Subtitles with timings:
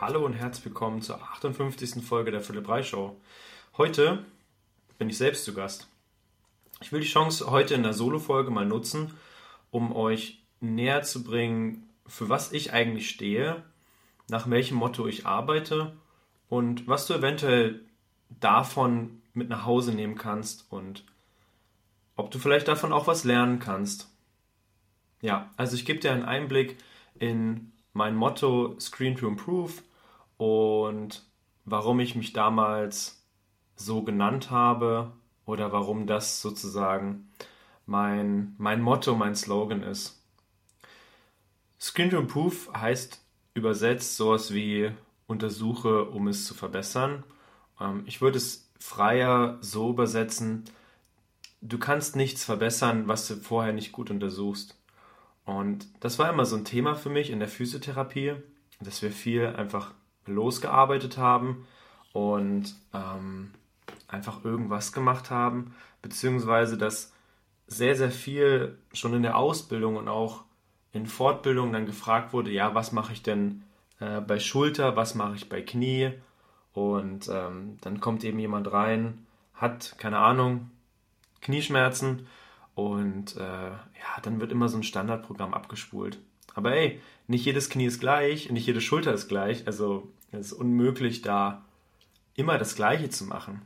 [0.00, 2.02] Hallo und herzlich willkommen zur 58.
[2.02, 3.20] Folge der Philipp Reich Show.
[3.76, 4.24] Heute
[4.96, 5.88] bin ich selbst zu Gast.
[6.80, 9.12] Ich will die Chance heute in der Solo-Folge mal nutzen,
[9.70, 13.62] um euch näher zu bringen, für was ich eigentlich stehe,
[14.30, 15.92] nach welchem Motto ich arbeite
[16.48, 17.82] und was du eventuell
[18.40, 21.04] davon mit nach Hause nehmen kannst und
[22.16, 24.08] ob du vielleicht davon auch was lernen kannst.
[25.20, 26.78] Ja, also ich gebe dir einen Einblick
[27.18, 29.74] in mein Motto Screen to Improve
[30.40, 31.22] und
[31.66, 33.22] warum ich mich damals
[33.76, 35.12] so genannt habe
[35.44, 37.30] oder warum das sozusagen
[37.84, 40.24] mein, mein Motto, mein Slogan ist.
[41.78, 43.22] Screen to Improve heißt
[43.52, 44.90] übersetzt sowas wie
[45.26, 47.22] untersuche, um es zu verbessern.
[47.78, 50.64] Ähm, ich würde es freier so übersetzen,
[51.60, 54.74] du kannst nichts verbessern, was du vorher nicht gut untersuchst.
[55.44, 58.36] Und das war immer so ein Thema für mich in der Physiotherapie,
[58.80, 59.92] dass wir viel einfach
[60.30, 61.66] losgearbeitet haben
[62.12, 63.50] und ähm,
[64.08, 67.12] einfach irgendwas gemacht haben, beziehungsweise dass
[67.66, 70.44] sehr, sehr viel schon in der Ausbildung und auch
[70.92, 73.62] in Fortbildung dann gefragt wurde, ja, was mache ich denn
[74.00, 76.12] äh, bei Schulter, was mache ich bei Knie
[76.72, 80.70] und ähm, dann kommt eben jemand rein, hat, keine Ahnung,
[81.40, 82.26] Knieschmerzen
[82.74, 86.18] und äh, ja, dann wird immer so ein Standardprogramm abgespult.
[86.54, 89.66] Aber ey, nicht jedes Knie ist gleich, nicht jede Schulter ist gleich.
[89.66, 91.64] Also es ist unmöglich, da
[92.34, 93.62] immer das Gleiche zu machen.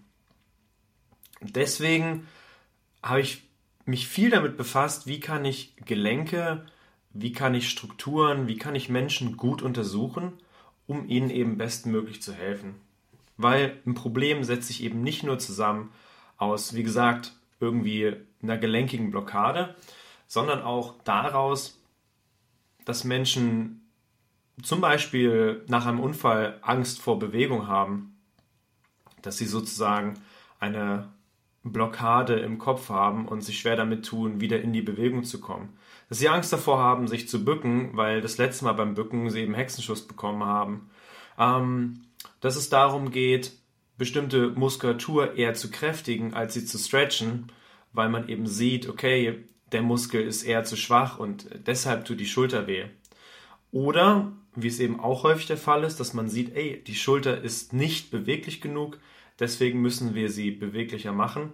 [1.40, 2.26] Und deswegen
[3.02, 3.42] habe ich
[3.84, 6.64] mich viel damit befasst, wie kann ich Gelenke,
[7.12, 10.32] wie kann ich Strukturen, wie kann ich Menschen gut untersuchen,
[10.86, 12.74] um ihnen eben bestmöglich zu helfen.
[13.36, 15.92] Weil ein Problem setzt sich eben nicht nur zusammen
[16.36, 19.74] aus, wie gesagt, irgendwie einer gelenkigen Blockade,
[20.26, 21.78] sondern auch daraus,
[22.84, 23.83] dass Menschen
[24.62, 28.16] zum Beispiel nach einem Unfall Angst vor Bewegung haben,
[29.22, 30.14] dass sie sozusagen
[30.60, 31.08] eine
[31.64, 35.70] Blockade im Kopf haben und sich schwer damit tun, wieder in die Bewegung zu kommen.
[36.08, 39.40] Dass sie Angst davor haben, sich zu bücken, weil das letzte Mal beim Bücken sie
[39.40, 40.90] eben Hexenschuss bekommen haben.
[41.38, 42.02] Ähm,
[42.40, 43.52] dass es darum geht,
[43.96, 47.50] bestimmte Muskulatur eher zu kräftigen, als sie zu stretchen,
[47.92, 52.26] weil man eben sieht, okay, der Muskel ist eher zu schwach und deshalb tut die
[52.26, 52.84] Schulter weh.
[53.74, 57.42] Oder, wie es eben auch häufig der Fall ist, dass man sieht, ey, die Schulter
[57.42, 59.00] ist nicht beweglich genug,
[59.40, 61.50] deswegen müssen wir sie beweglicher machen.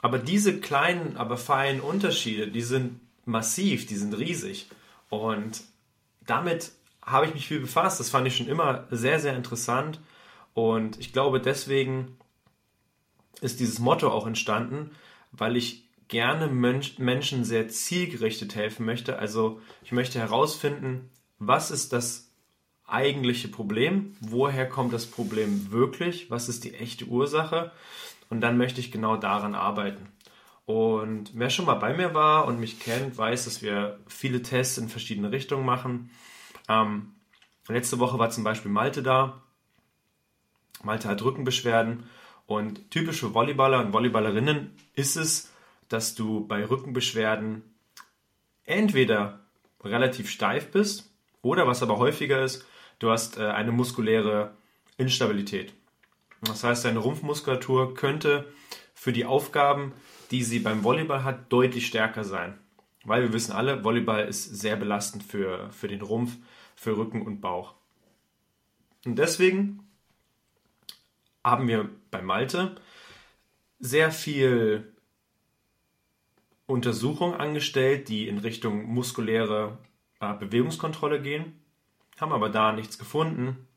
[0.00, 4.68] Aber diese kleinen, aber feinen Unterschiede, die sind massiv, die sind riesig.
[5.10, 5.64] Und
[6.24, 6.70] damit
[7.02, 7.98] habe ich mich viel befasst.
[7.98, 10.00] Das fand ich schon immer sehr, sehr interessant.
[10.54, 12.16] Und ich glaube, deswegen
[13.40, 14.92] ist dieses Motto auch entstanden,
[15.32, 19.18] weil ich gerne Menschen sehr zielgerichtet helfen möchte.
[19.18, 22.30] Also ich möchte herausfinden, was ist das
[22.86, 27.72] eigentliche Problem, woher kommt das Problem wirklich, was ist die echte Ursache
[28.30, 30.08] und dann möchte ich genau daran arbeiten.
[30.64, 34.78] Und wer schon mal bei mir war und mich kennt, weiß, dass wir viele Tests
[34.78, 36.10] in verschiedene Richtungen machen.
[36.68, 37.14] Ähm,
[37.68, 39.42] letzte Woche war zum Beispiel Malte da.
[40.82, 42.04] Malte hat Rückenbeschwerden
[42.46, 45.52] und typische Volleyballer und Volleyballerinnen ist es,
[45.88, 47.62] dass du bei Rückenbeschwerden
[48.64, 49.40] entweder
[49.82, 51.15] relativ steif bist
[51.46, 52.66] oder was aber häufiger ist,
[52.98, 54.54] du hast äh, eine muskuläre
[54.96, 55.72] Instabilität.
[56.42, 58.52] Das heißt, deine Rumpfmuskulatur könnte
[58.94, 59.92] für die Aufgaben,
[60.30, 62.58] die sie beim Volleyball hat, deutlich stärker sein.
[63.04, 66.36] Weil wir wissen alle, Volleyball ist sehr belastend für, für den Rumpf,
[66.74, 67.74] für Rücken und Bauch.
[69.04, 69.86] Und deswegen
[71.44, 72.74] haben wir bei Malte
[73.78, 74.92] sehr viel
[76.66, 79.78] Untersuchungen angestellt, die in Richtung muskuläre
[80.20, 81.60] Bewegungskontrolle gehen,
[82.20, 83.68] haben aber da nichts gefunden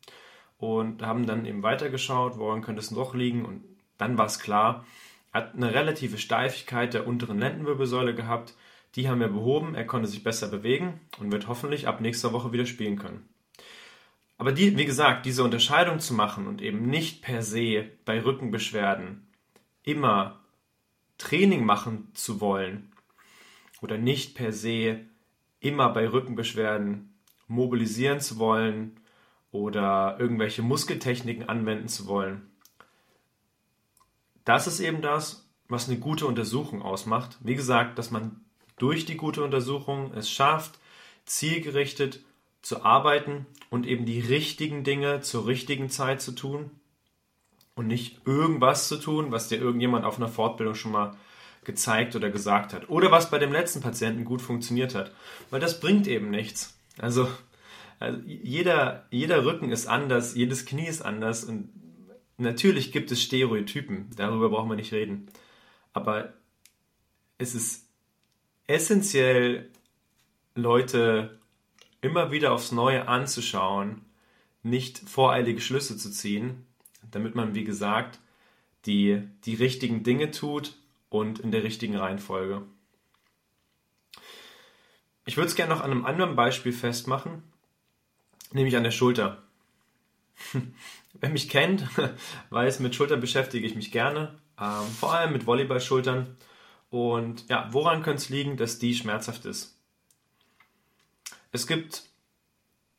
[0.58, 3.64] und haben dann eben weitergeschaut, woran könnte es noch liegen und
[3.98, 4.86] dann war es klar,
[5.34, 8.56] hat eine relative Steifigkeit der unteren Lendenwirbelsäule gehabt,
[8.96, 12.52] die haben wir behoben, er konnte sich besser bewegen und wird hoffentlich ab nächster Woche
[12.52, 13.30] wieder spielen können.
[14.38, 19.28] Aber die, wie gesagt, diese Unterscheidung zu machen und eben nicht per se bei Rückenbeschwerden
[19.84, 20.40] immer
[21.18, 22.92] Training machen zu wollen
[23.82, 25.02] oder nicht per se
[25.60, 27.14] immer bei Rückenbeschwerden
[27.48, 29.00] mobilisieren zu wollen
[29.52, 32.50] oder irgendwelche Muskeltechniken anwenden zu wollen.
[34.46, 37.38] Das ist eben das, was eine gute Untersuchung ausmacht.
[37.42, 38.42] Wie gesagt, dass man
[38.78, 40.80] durch die gute Untersuchung es schafft,
[41.26, 42.22] zielgerichtet
[42.62, 46.72] zu arbeiten und eben die richtigen Dinge zur richtigen Zeit zu tun
[47.76, 51.16] und nicht irgendwas zu tun, was dir irgendjemand auf einer Fortbildung schon mal
[51.64, 52.90] gezeigt oder gesagt hat.
[52.90, 55.12] Oder was bei dem letzten Patienten gut funktioniert hat.
[55.50, 56.80] Weil das bringt eben nichts.
[56.98, 57.30] Also
[58.00, 61.70] Also jeder, jeder Rücken ist anders, jedes Knie ist anders und
[62.38, 65.28] natürlich gibt es Stereotypen, darüber brauchen wir nicht reden.
[65.92, 66.34] Aber
[67.38, 67.90] es ist
[68.68, 69.70] essentiell,
[70.56, 71.40] Leute
[72.02, 74.02] immer wieder aufs Neue anzuschauen,
[74.64, 76.66] nicht voreilige Schlüsse zu ziehen,
[77.12, 78.20] damit man, wie gesagt,
[78.86, 80.79] die, die richtigen Dinge tut
[81.10, 82.64] und in der richtigen Reihenfolge.
[85.26, 87.44] Ich würde es gerne noch an einem anderen Beispiel festmachen,
[88.52, 89.44] nämlich an der Schulter.
[91.14, 91.88] Wer mich kennt,
[92.50, 96.38] weiß, mit Schultern beschäftige ich mich gerne, ähm, vor allem mit Volleyballschultern.
[96.90, 99.78] Und ja, woran könnte es liegen, dass die schmerzhaft ist?
[101.52, 102.04] Es gibt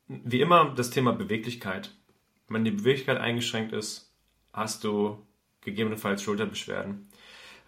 [0.06, 1.92] wie immer das Thema Beweglichkeit.
[2.48, 4.12] Wenn die Beweglichkeit eingeschränkt ist,
[4.52, 5.24] hast du
[5.60, 7.08] gegebenenfalls Schulterbeschwerden.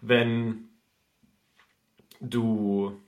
[0.05, 0.67] Wenn
[2.19, 2.99] du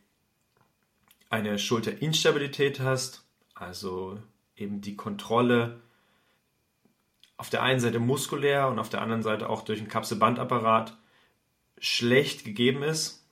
[1.29, 4.17] eine Schulterinstabilität hast, also
[4.55, 5.81] eben die Kontrolle
[7.35, 10.97] auf der einen Seite muskulär und auf der anderen Seite auch durch den Kapselbandapparat
[11.79, 13.27] schlecht gegeben ist,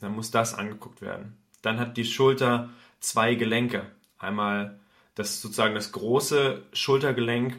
[0.00, 1.36] dann muss das angeguckt werden.
[1.60, 3.90] Dann hat die Schulter zwei Gelenke.
[4.18, 4.80] Einmal
[5.16, 7.58] das sozusagen das große Schultergelenk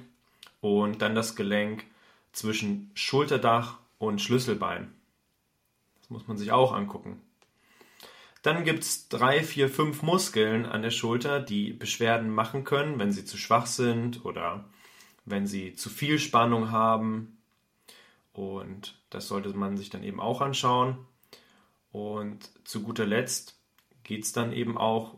[0.62, 1.86] und dann das Gelenk
[2.32, 4.92] zwischen Schulterdach und Schlüsselbein.
[6.12, 7.22] Muss man sich auch angucken.
[8.42, 13.14] Dann gibt es drei, vier, fünf Muskeln an der Schulter, die Beschwerden machen können, wenn
[13.14, 14.66] sie zu schwach sind oder
[15.24, 17.38] wenn sie zu viel Spannung haben.
[18.34, 20.98] Und das sollte man sich dann eben auch anschauen.
[21.94, 23.58] Und zu guter Letzt
[24.04, 25.16] geht es dann eben auch,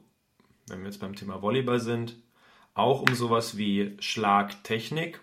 [0.67, 2.17] wenn wir jetzt beim Thema Volleyball sind,
[2.75, 5.21] auch um sowas wie Schlagtechnik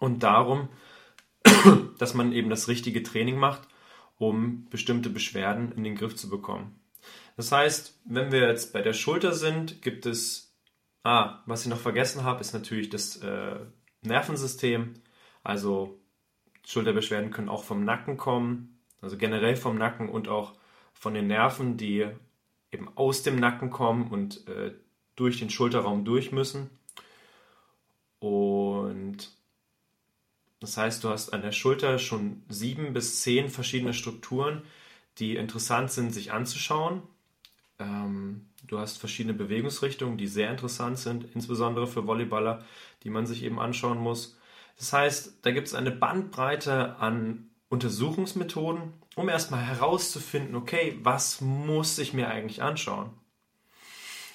[0.00, 0.70] und darum,
[2.00, 3.68] dass man eben das richtige Training macht,
[4.22, 6.78] um bestimmte Beschwerden in den Griff zu bekommen.
[7.36, 10.54] Das heißt, wenn wir jetzt bei der Schulter sind, gibt es,
[11.02, 13.56] ah, was ich noch vergessen habe, ist natürlich das äh,
[14.02, 14.94] Nervensystem.
[15.42, 15.98] Also
[16.64, 20.54] Schulterbeschwerden können auch vom Nacken kommen, also generell vom Nacken und auch
[20.92, 22.06] von den Nerven, die
[22.70, 24.72] eben aus dem Nacken kommen und äh,
[25.16, 26.70] durch den Schulterraum durch müssen.
[28.20, 29.32] Und
[30.62, 34.62] das heißt, du hast an der Schulter schon sieben bis zehn verschiedene Strukturen,
[35.18, 37.02] die interessant sind, sich anzuschauen.
[37.80, 42.64] Ähm, du hast verschiedene Bewegungsrichtungen, die sehr interessant sind, insbesondere für Volleyballer,
[43.02, 44.38] die man sich eben anschauen muss.
[44.78, 51.98] Das heißt, da gibt es eine Bandbreite an Untersuchungsmethoden, um erstmal herauszufinden, okay, was muss
[51.98, 53.10] ich mir eigentlich anschauen?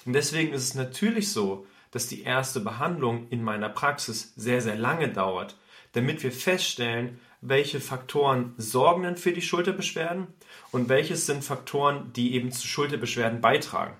[0.04, 4.76] Und deswegen ist es natürlich so, dass die erste Behandlung in meiner Praxis sehr, sehr
[4.76, 5.56] lange dauert,
[5.98, 10.28] damit wir feststellen, welche Faktoren sorgen denn für die Schulterbeschwerden
[10.70, 13.96] und welches sind Faktoren, die eben zu Schulterbeschwerden beitragen.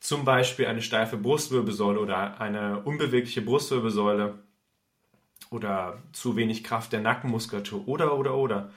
[0.00, 4.38] Zum Beispiel eine steife Brustwirbelsäule oder eine unbewegliche Brustwirbelsäule
[5.50, 8.70] oder zu wenig Kraft der Nackenmuskulatur oder oder oder.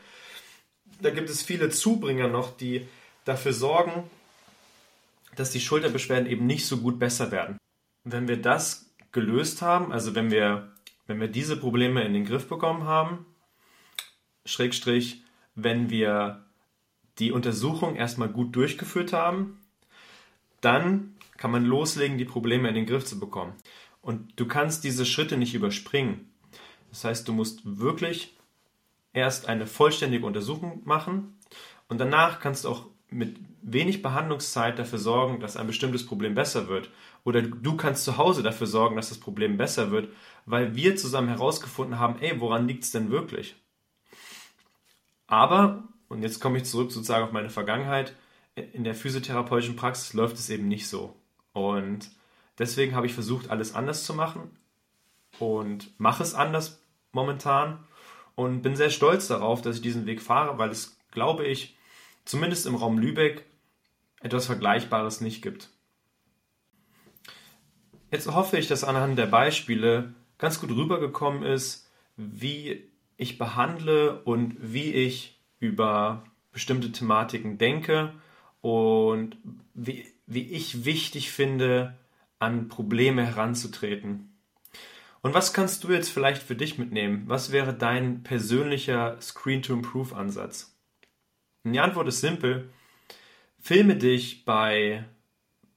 [1.01, 2.87] Da gibt es viele Zubringer noch, die
[3.23, 4.09] dafür sorgen,
[5.35, 7.57] dass die Schulterbeschwerden eben nicht so gut besser werden.
[8.03, 10.71] Wenn wir das gelöst haben, also wenn wir,
[11.07, 13.25] wenn wir diese Probleme in den Griff bekommen haben,
[14.45, 15.23] Schrägstrich,
[15.55, 16.45] wenn wir
[17.19, 19.59] die Untersuchung erstmal gut durchgeführt haben,
[20.61, 23.53] dann kann man loslegen, die Probleme in den Griff zu bekommen.
[24.01, 26.31] Und du kannst diese Schritte nicht überspringen.
[26.89, 28.37] Das heißt, du musst wirklich
[29.13, 31.37] erst eine vollständige Untersuchung machen
[31.87, 36.67] und danach kannst du auch mit wenig Behandlungszeit dafür sorgen, dass ein bestimmtes Problem besser
[36.67, 36.89] wird.
[37.23, 40.09] Oder du kannst zu Hause dafür sorgen, dass das Problem besser wird,
[40.45, 43.55] weil wir zusammen herausgefunden haben, ey, woran liegt es denn wirklich?
[45.27, 48.13] Aber, und jetzt komme ich zurück sozusagen auf meine Vergangenheit,
[48.55, 51.15] in der physiotherapeutischen Praxis läuft es eben nicht so.
[51.53, 52.11] Und
[52.59, 54.51] deswegen habe ich versucht, alles anders zu machen
[55.39, 57.79] und mache es anders momentan
[58.35, 61.77] und bin sehr stolz darauf, dass ich diesen Weg fahre, weil es, glaube ich,
[62.25, 63.45] zumindest im Raum Lübeck
[64.21, 65.69] etwas Vergleichbares nicht gibt.
[68.11, 72.83] Jetzt hoffe ich, dass anhand der Beispiele ganz gut rübergekommen ist, wie
[73.17, 78.13] ich behandle und wie ich über bestimmte Thematiken denke
[78.61, 79.37] und
[79.73, 81.97] wie, wie ich wichtig finde,
[82.39, 84.29] an Probleme heranzutreten.
[85.21, 87.23] Und was kannst du jetzt vielleicht für dich mitnehmen?
[87.27, 90.72] Was wäre dein persönlicher Screen-to-Improve-Ansatz?
[91.65, 92.69] Die Antwort ist simpel.
[93.59, 95.05] Filme dich bei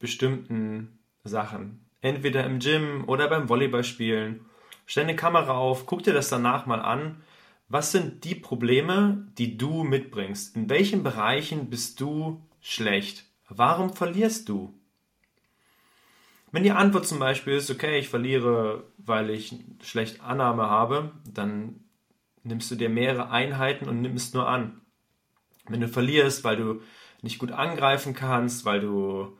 [0.00, 1.87] bestimmten Sachen.
[2.00, 4.45] Entweder im Gym oder beim Volleyballspielen.
[4.85, 7.23] Stell eine Kamera auf, guck dir das danach mal an.
[7.69, 10.57] Was sind die Probleme, die du mitbringst?
[10.57, 13.25] In welchen Bereichen bist du schlecht?
[13.49, 14.75] Warum verlierst du?
[16.50, 21.85] Wenn die Antwort zum Beispiel ist, okay, ich verliere, weil ich schlecht Annahme habe, dann
[22.43, 24.81] nimmst du dir mehrere Einheiten und nimmst nur an.
[25.68, 26.80] Wenn du verlierst, weil du
[27.23, 29.37] nicht gut angreifen kannst, weil du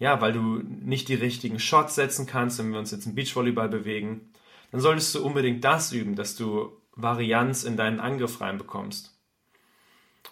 [0.00, 3.68] ja, weil du nicht die richtigen Shots setzen kannst, wenn wir uns jetzt im Beachvolleyball
[3.68, 4.32] bewegen,
[4.72, 9.14] dann solltest du unbedingt das üben, dass du Varianz in deinen Angriff reinbekommst.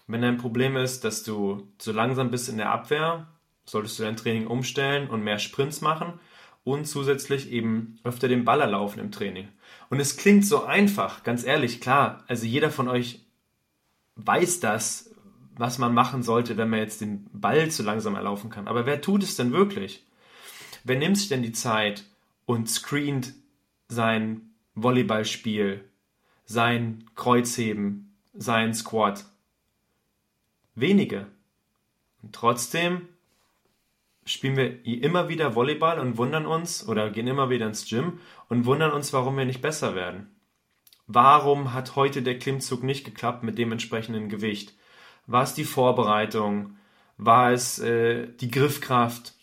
[0.07, 3.29] Wenn dein Problem ist, dass du zu langsam bist in der Abwehr,
[3.67, 6.15] solltest du dein Training umstellen und mehr Sprints machen
[6.65, 9.49] und zusätzlich eben öfter den Ball erlaufen im Training.
[9.91, 13.21] Und es klingt so einfach, ganz ehrlich, klar, also jeder von euch
[14.19, 15.11] weiß das,
[15.57, 18.69] was man machen sollte, wenn man jetzt den Ball zu langsam erlaufen kann.
[18.69, 20.05] Aber wer tut es denn wirklich?
[20.85, 22.05] Wer nimmt sich denn die Zeit
[22.47, 23.35] und screent
[23.89, 25.85] sein Volleyballspiel,
[26.45, 29.25] sein Kreuzheben, sein Squat?
[30.75, 31.27] Wenige.
[32.23, 33.09] Und trotzdem
[34.25, 38.67] spielen wir immer wieder Volleyball und wundern uns oder gehen immer wieder ins Gym und
[38.67, 40.29] wundern uns, warum wir nicht besser werden.
[41.11, 44.75] Warum hat heute der Klimmzug nicht geklappt mit dem entsprechenden Gewicht?
[45.27, 46.77] War es die Vorbereitung?
[47.17, 49.35] War es äh, die Griffkraft?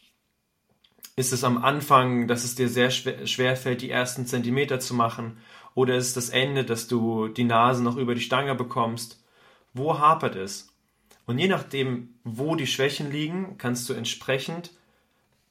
[1.15, 4.93] Ist es am Anfang, dass es dir sehr schwer, schwer fällt, die ersten Zentimeter zu
[4.93, 5.38] machen?
[5.74, 9.24] Oder ist es das Ende, dass du die Nase noch über die Stange bekommst?
[9.74, 10.72] Wo hapert es?
[11.25, 14.72] Und je nachdem, wo die Schwächen liegen, kannst du entsprechend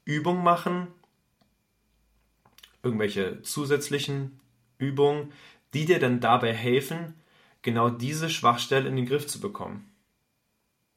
[0.04, 0.87] Übungen machen,
[2.85, 4.38] irgendwelche zusätzlichen
[4.78, 5.33] Übungen,
[5.75, 7.14] die dir dann dabei helfen,
[7.62, 9.90] genau diese Schwachstelle in den Griff zu bekommen.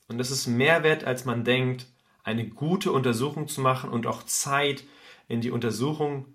[0.08, 1.88] Und es ist mehr wert, als man denkt,
[2.24, 4.84] eine gute Untersuchung zu machen und auch Zeit
[5.28, 6.26] in die Untersuchung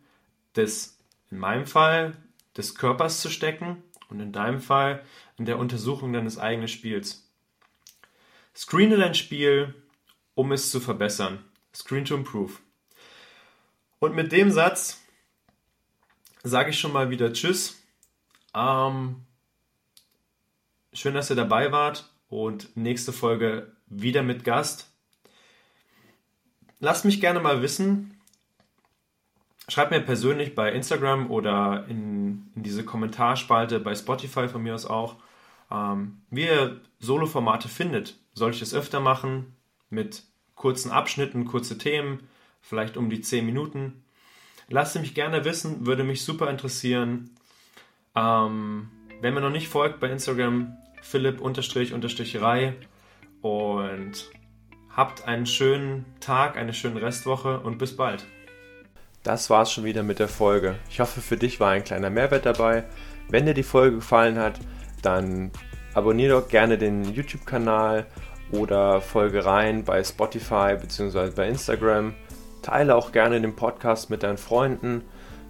[0.56, 0.98] des,
[1.30, 2.16] in meinem Fall,
[2.56, 5.04] des Körpers zu stecken und in deinem Fall
[5.38, 7.30] in der Untersuchung deines eigenen Spiels.
[8.54, 9.74] Screene dein Spiel,
[10.34, 11.44] um es zu verbessern.
[11.74, 12.52] Screen to improve.
[13.98, 15.00] Und mit dem Satz
[16.42, 17.81] sage ich schon mal wieder Tschüss.
[18.54, 19.24] Ähm,
[20.92, 24.90] schön, dass ihr dabei wart und nächste Folge wieder mit Gast.
[26.80, 28.18] Lasst mich gerne mal wissen.
[29.68, 34.86] Schreibt mir persönlich bei Instagram oder in, in diese Kommentarspalte bei Spotify von mir aus
[34.86, 35.16] auch,
[35.70, 38.18] ähm, wie ihr Solo-Formate findet.
[38.34, 39.54] Soll ich es öfter machen
[39.88, 40.24] mit
[40.56, 42.28] kurzen Abschnitten, kurze Themen,
[42.60, 44.02] vielleicht um die 10 Minuten?
[44.68, 47.30] Lasst mich gerne wissen, würde mich super interessieren.
[48.14, 48.90] Ähm,
[49.20, 52.74] wenn mir noch nicht folgt bei Instagram, philipp-rei
[53.40, 54.30] und
[54.90, 58.24] habt einen schönen Tag, eine schöne Restwoche und bis bald.
[59.22, 60.76] Das war's schon wieder mit der Folge.
[60.90, 62.84] Ich hoffe, für dich war ein kleiner Mehrwert dabei.
[63.28, 64.58] Wenn dir die Folge gefallen hat,
[65.00, 65.52] dann
[65.94, 68.06] abonniere doch gerne den YouTube-Kanal
[68.50, 71.30] oder folge rein bei Spotify bzw.
[71.30, 72.14] bei Instagram.
[72.62, 75.02] Teile auch gerne den Podcast mit deinen Freunden.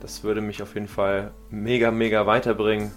[0.02, 2.90] Das würde mich auf jeden Fall mega, mega weiterbringen.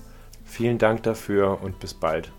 [0.44, 2.32] Vielen Dank dafür und bis bald.